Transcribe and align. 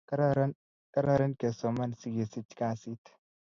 Kararan 0.93 1.33
ke 1.39 1.47
soman 1.59 1.91
si 1.99 2.07
kesich 2.15 2.51
kasit 2.59 3.01